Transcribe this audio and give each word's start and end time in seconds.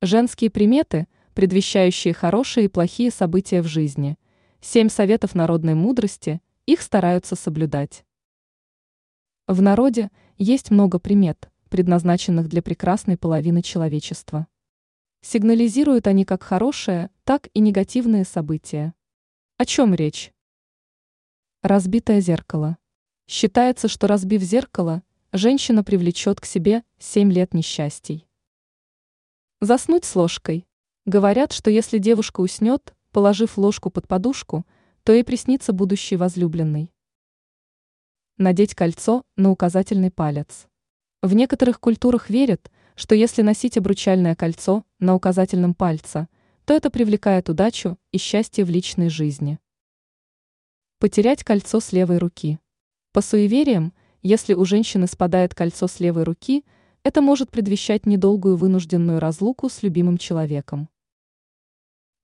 Женские 0.00 0.48
приметы, 0.48 1.08
предвещающие 1.34 2.14
хорошие 2.14 2.66
и 2.66 2.68
плохие 2.68 3.10
события 3.10 3.62
в 3.62 3.66
жизни. 3.66 4.16
Семь 4.60 4.88
советов 4.88 5.34
народной 5.34 5.74
мудрости, 5.74 6.40
их 6.66 6.82
стараются 6.82 7.34
соблюдать. 7.34 8.04
В 9.48 9.60
народе 9.60 10.12
есть 10.36 10.70
много 10.70 11.00
примет, 11.00 11.50
предназначенных 11.68 12.48
для 12.48 12.62
прекрасной 12.62 13.16
половины 13.16 13.60
человечества. 13.60 14.46
Сигнализируют 15.20 16.06
они 16.06 16.24
как 16.24 16.44
хорошие, 16.44 17.10
так 17.24 17.48
и 17.52 17.58
негативные 17.58 18.24
события. 18.24 18.94
О 19.56 19.64
чем 19.64 19.94
речь? 19.94 20.32
Разбитое 21.62 22.20
зеркало. 22.20 22.78
Считается, 23.26 23.88
что 23.88 24.06
разбив 24.06 24.42
зеркало, 24.42 25.02
женщина 25.32 25.82
привлечет 25.82 26.40
к 26.40 26.44
себе 26.44 26.84
семь 27.00 27.32
лет 27.32 27.52
несчастий. 27.52 28.27
Заснуть 29.60 30.04
с 30.04 30.14
ложкой. 30.14 30.68
Говорят, 31.04 31.52
что 31.52 31.68
если 31.68 31.98
девушка 31.98 32.42
уснет, 32.42 32.94
положив 33.10 33.58
ложку 33.58 33.90
под 33.90 34.06
подушку, 34.06 34.64
то 35.02 35.12
ей 35.12 35.24
приснится 35.24 35.72
будущий 35.72 36.14
возлюбленный. 36.14 36.92
Надеть 38.36 38.76
кольцо 38.76 39.24
на 39.34 39.50
указательный 39.50 40.12
палец. 40.12 40.68
В 41.22 41.34
некоторых 41.34 41.80
культурах 41.80 42.30
верят, 42.30 42.70
что 42.94 43.16
если 43.16 43.42
носить 43.42 43.76
обручальное 43.76 44.36
кольцо 44.36 44.84
на 45.00 45.16
указательном 45.16 45.74
пальце, 45.74 46.28
то 46.64 46.72
это 46.72 46.88
привлекает 46.88 47.48
удачу 47.48 47.98
и 48.12 48.18
счастье 48.18 48.64
в 48.64 48.70
личной 48.70 49.08
жизни. 49.08 49.58
Потерять 51.00 51.42
кольцо 51.42 51.80
с 51.80 51.90
левой 51.90 52.18
руки. 52.18 52.60
По 53.12 53.22
суевериям, 53.22 53.92
если 54.22 54.54
у 54.54 54.64
женщины 54.64 55.08
спадает 55.08 55.56
кольцо 55.56 55.88
с 55.88 55.98
левой 55.98 56.22
руки– 56.22 56.64
это 57.02 57.22
может 57.22 57.50
предвещать 57.50 58.06
недолгую 58.06 58.56
вынужденную 58.56 59.20
разлуку 59.20 59.68
с 59.68 59.82
любимым 59.82 60.18
человеком. 60.18 60.88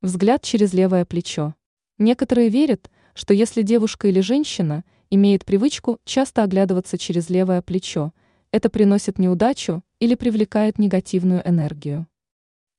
Взгляд 0.01 0.43
через 0.43 0.73
левое 0.73 1.05
плечо. 1.05 1.55
Некоторые 1.99 2.49
верят, 2.49 2.91
что 3.15 3.33
если 3.33 3.63
девушка 3.63 4.09
или 4.09 4.21
женщина 4.21 4.85
имеет 5.11 5.45
привычку 5.45 5.99
часто 6.05 6.43
оглядываться 6.43 6.99
через 6.99 7.31
левое 7.31 7.63
плечо, 7.63 8.13
это 8.51 8.69
приносит 8.69 9.19
неудачу 9.19 9.83
или 10.01 10.15
привлекает 10.15 10.79
негативную 10.79 11.47
энергию. 11.49 12.07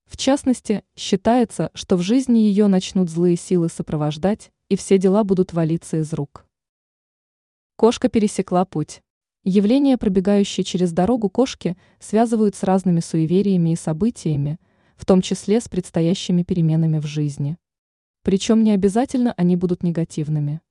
В 0.06 0.18
частности, 0.18 0.84
считается, 0.96 1.72
что 1.74 1.98
в 1.98 2.02
жизни 2.02 2.40
ее 2.40 2.68
начнут 2.68 3.10
злые 3.10 3.36
силы 3.36 3.70
сопровождать, 3.70 4.52
и 4.70 4.76
все 4.76 4.98
дела 4.98 5.24
будут 5.24 5.54
валиться 5.54 5.98
из 5.98 6.14
рук. 6.14 6.46
Кошка 7.76 8.08
пересекла 8.08 8.66
путь. 8.66 9.02
Явления, 9.48 9.96
пробегающие 10.00 10.64
через 10.64 10.92
дорогу 10.92 11.30
кошки, 11.30 11.78
связывают 12.00 12.56
с 12.56 12.64
разными 12.64 13.00
суевериями 13.00 13.74
и 13.74 13.76
событиями, 13.76 14.58
в 14.96 15.06
том 15.06 15.22
числе 15.22 15.62
с 15.62 15.70
предстоящими 15.70 16.42
переменами 16.42 16.98
в 16.98 17.06
жизни. 17.06 17.56
Причем 18.24 18.64
не 18.64 18.72
обязательно 18.72 19.34
они 19.34 19.56
будут 19.56 19.84
негативными. 19.84 20.62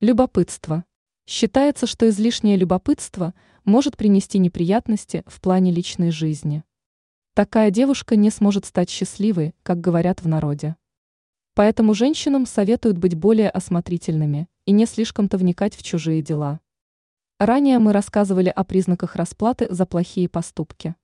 Любопытство. 0.00 0.86
Считается, 1.26 1.86
что 1.86 2.08
излишнее 2.08 2.56
любопытство 2.56 3.34
может 3.66 3.98
принести 3.98 4.38
неприятности 4.38 5.22
в 5.26 5.42
плане 5.42 5.70
личной 5.70 6.12
жизни. 6.12 6.64
Такая 7.34 7.70
девушка 7.70 8.16
не 8.16 8.30
сможет 8.30 8.64
стать 8.64 8.88
счастливой, 8.88 9.54
как 9.62 9.82
говорят 9.82 10.22
в 10.22 10.28
народе. 10.28 10.76
Поэтому 11.52 11.92
женщинам 11.92 12.46
советуют 12.46 12.96
быть 12.96 13.16
более 13.16 13.50
осмотрительными 13.50 14.48
и 14.64 14.72
не 14.72 14.86
слишком-то 14.86 15.36
вникать 15.36 15.76
в 15.76 15.82
чужие 15.82 16.22
дела. 16.22 16.60
Ранее 17.44 17.78
мы 17.78 17.92
рассказывали 17.92 18.48
о 18.48 18.64
признаках 18.64 19.16
расплаты 19.16 19.66
за 19.68 19.84
плохие 19.84 20.30
поступки. 20.30 20.94